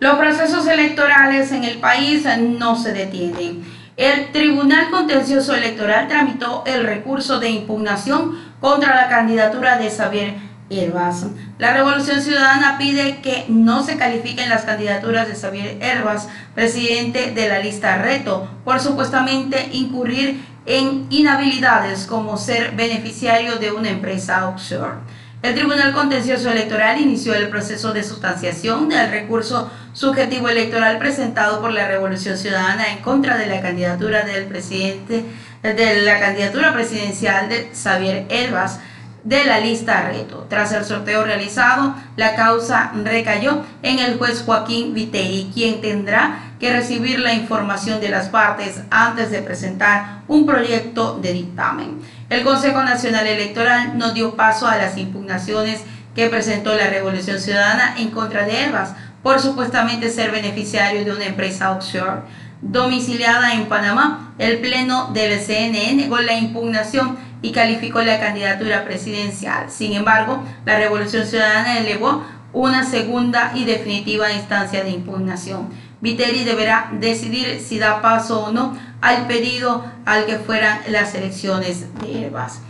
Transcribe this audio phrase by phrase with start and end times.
[0.00, 3.62] Los procesos electorales en el país no se detienen.
[3.98, 10.36] El Tribunal Contencioso Electoral tramitó el recurso de impugnación contra la candidatura de Xavier
[10.70, 11.26] Herbas.
[11.58, 17.48] La Revolución Ciudadana pide que no se califiquen las candidaturas de Xavier Herbas, presidente de
[17.50, 24.94] la lista Reto, por supuestamente incurrir en inhabilidades como ser beneficiario de una empresa offshore.
[25.42, 31.72] El Tribunal Contencioso Electoral inició el proceso de sustanciación del recurso subjetivo electoral presentado por
[31.72, 35.24] la Revolución Ciudadana en contra de la candidatura del presidente
[35.62, 38.80] de la candidatura presidencial de Xavier Elvas
[39.24, 40.46] de la lista Reto.
[40.48, 46.72] Tras el sorteo realizado, la causa recayó en el juez Joaquín Viteri, quien tendrá que
[46.72, 52.00] recibir la información de las partes antes de presentar un proyecto de dictamen.
[52.30, 55.82] El Consejo Nacional Electoral no dio paso a las impugnaciones
[56.14, 61.26] que presentó la Revolución Ciudadana en contra de Elvas por supuestamente ser beneficiario de una
[61.26, 62.22] empresa offshore
[62.62, 64.34] domiciliada en Panamá.
[64.38, 69.70] El Pleno del CNN negó la impugnación y calificó la candidatura presidencial.
[69.70, 75.68] Sin embargo, la Revolución Ciudadana elevó una segunda y definitiva instancia de impugnación.
[76.00, 81.86] Viteri deberá decidir si da paso o no al pedido al que fueran las elecciones
[82.00, 82.60] de EVAS.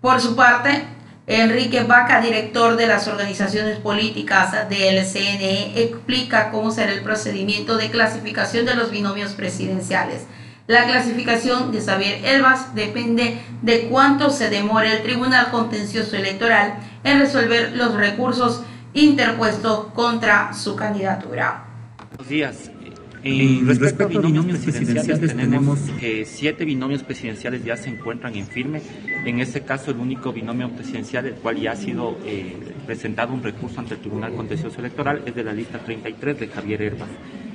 [0.00, 0.84] Por su parte,
[1.26, 7.90] Enrique Vaca, director de las organizaciones políticas del CNE, explica cómo será el procedimiento de
[7.90, 10.26] clasificación de los binomios presidenciales.
[10.66, 17.20] La clasificación de Xavier Elvas depende de cuánto se demore el Tribunal Contencioso Electoral en
[17.20, 21.64] resolver los recursos interpuestos contra su candidatura.
[22.10, 22.70] Buenos días.
[23.24, 28.82] En respecto, a binomios presidenciales, tenemos que siete binomios presidenciales ya se encuentran en firme.
[29.24, 32.54] En este caso, el único binomio presidencial, el cual ya ha sido eh,
[32.86, 36.82] presentado un recurso ante el Tribunal Contencioso Electoral, es de la lista 33 de Javier
[36.82, 37.08] Herbas.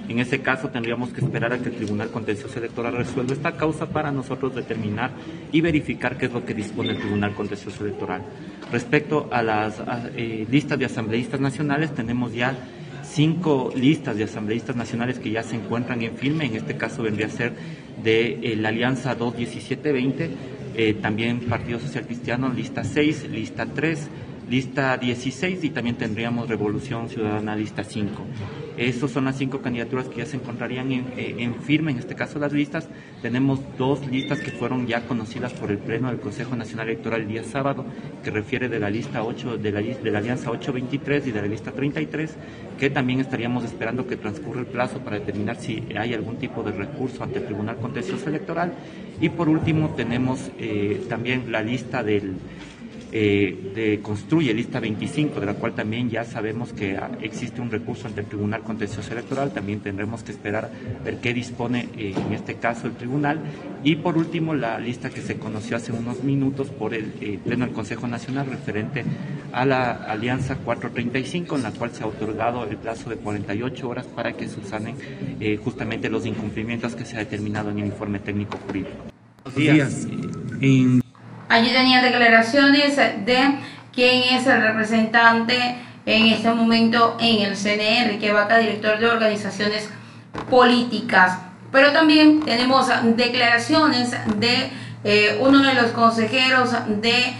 [0.07, 3.85] En ese caso tendríamos que esperar a que el Tribunal Contencioso Electoral resuelva esta causa
[3.85, 5.11] para nosotros determinar
[5.51, 8.23] y verificar qué es lo que dispone el Tribunal Contencioso Electoral.
[8.71, 9.75] Respecto a las
[10.15, 12.57] eh, listas de asambleístas nacionales, tenemos ya
[13.11, 17.27] cinco listas de asambleístas nacionales que ya se encuentran en firme, en este caso vendría
[17.27, 17.53] a ser
[18.03, 20.29] de eh, la Alianza 21720,
[20.75, 24.07] eh, también Partido Social Cristiano, lista 6, lista 3,
[24.49, 28.23] lista 16 y también tendríamos Revolución Ciudadana lista 5.
[28.79, 32.39] Estas son las cinco candidaturas que ya se encontrarían eh, en, firme, en este caso
[32.39, 32.87] las listas.
[33.21, 37.27] Tenemos dos listas que fueron ya conocidas por el Pleno del Consejo Nacional Electoral el
[37.27, 37.83] día sábado,
[38.23, 41.47] que refiere de la lista 8, de la, de la Alianza 823 y de la
[41.49, 42.37] lista 33,
[42.79, 46.71] que también estaríamos esperando que transcurra el plazo para determinar si hay algún tipo de
[46.71, 48.71] recurso ante el Tribunal Contencioso Electoral.
[49.19, 52.35] Y por último tenemos eh, también la lista del
[53.11, 58.07] eh, de Construye Lista 25, de la cual también ya sabemos que existe un recurso
[58.07, 60.69] ante el Tribunal Contencioso Electoral, también tendremos que esperar
[61.03, 63.39] ver qué dispone eh, en este caso el Tribunal.
[63.83, 67.65] Y por último, la lista que se conoció hace unos minutos por el eh, Pleno
[67.65, 69.03] del Consejo Nacional referente
[69.53, 74.05] a la Alianza 435, en la cual se ha otorgado el plazo de 48 horas
[74.05, 74.95] para que subsanen
[75.63, 78.91] justamente los incumplimientos que se ha determinado en el informe técnico jurídico.
[79.55, 80.07] días.
[81.49, 83.59] Allí tenía declaraciones de
[83.91, 89.89] quién es el representante en este momento en el CNE, Enrique Vaca, director de organizaciones
[90.47, 91.39] políticas.
[91.71, 94.69] Pero también tenemos declaraciones de
[95.03, 97.33] eh, uno de los consejeros de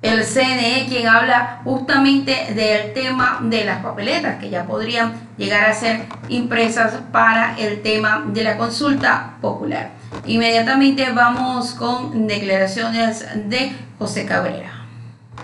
[0.00, 5.74] el CNE, quien habla justamente del tema de las papeletas que ya podrían llegar a
[5.74, 9.90] ser impresas para el tema de la consulta popular.
[10.26, 14.86] Inmediatamente vamos con declaraciones de José Cabrera.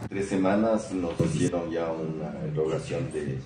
[0.08, 3.40] Tres semanas nos hicieron ya una erogación de,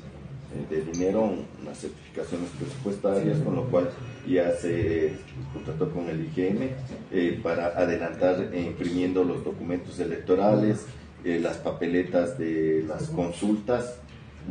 [0.93, 3.91] dinero, unas certificaciones presupuestarias, con lo cual
[4.27, 5.13] ya se
[5.53, 6.71] contrató con el IGM
[7.13, 10.87] eh, para adelantar eh, imprimiendo los documentos electorales,
[11.25, 13.99] eh, las papeletas de las consultas.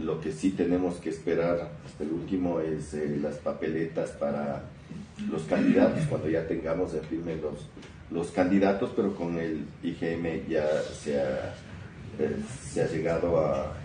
[0.01, 4.63] Lo que sí tenemos que esperar hasta el último es las papeletas para
[5.31, 7.67] los candidatos, cuando ya tengamos en firme los,
[8.11, 11.55] los candidatos, pero con el IGM ya se ha,
[12.19, 13.75] eh, se ha llegado a,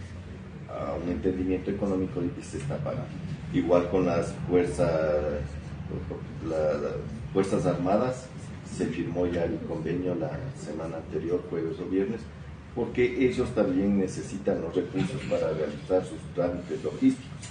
[0.72, 3.06] a, un entendimiento económico y se está pagando.
[3.52, 4.90] Igual con las fuerzas,
[6.48, 6.78] las
[7.32, 8.26] fuerzas armadas,
[8.76, 12.20] se firmó ya el convenio la semana anterior, jueves o viernes,
[12.74, 17.48] porque ellos también necesitan los recursos para realizar sus trámites logísticos.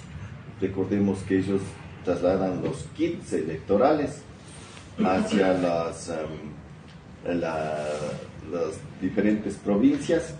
[0.60, 1.60] Recordemos que ellos
[2.04, 4.22] trasladan los kits electorales
[4.98, 10.34] hacia las, em, las diferentes provincias,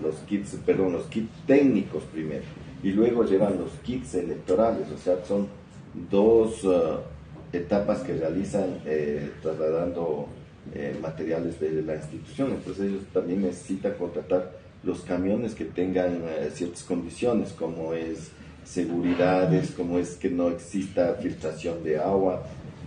[0.00, 2.44] los kits, perdón, los kits técnicos primero,
[2.82, 5.48] y luego llevan los kits electorales, o sea, son
[6.10, 6.98] dos uh,
[7.52, 10.28] etapas que realizan eh, trasladando
[10.74, 14.52] eh, materiales de la institución, entonces ellos también necesitan contratar
[14.82, 18.30] los camiones que tengan eh, ciertas condiciones, como es
[18.64, 22.44] seguridades, como es que no exista filtración de agua,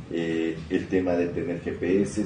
[0.10, 2.26] el tema de tener GPS,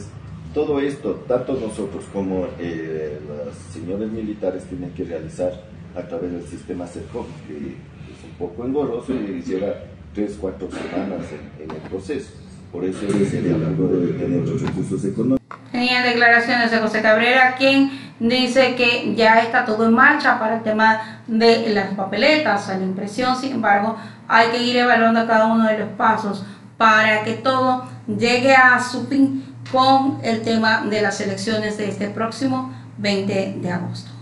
[0.53, 5.53] todo esto, tanto nosotros como los señores militares tienen que realizar
[5.95, 9.73] a través del sistema CERCOM, que es un poco engorroso y lleva
[10.13, 11.25] tres, cuatro semanas
[11.59, 12.31] en, el proceso.
[12.71, 12.99] Por eso
[13.29, 15.39] sería algo de tener los recursos económicos.
[15.71, 20.63] Tenían declaraciones de José Cabrera, quien dice que ya está todo en marcha para el
[20.63, 23.95] tema de las papeletas, la impresión, sin embargo,
[24.27, 26.43] hay que ir evaluando cada uno de los pasos
[26.77, 32.09] para que todo llegue a su fin con el tema de las elecciones de este
[32.09, 34.18] próximo 20 de agosto.